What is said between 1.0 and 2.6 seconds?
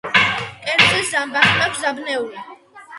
ზამბახი მაქვს დაბნეული.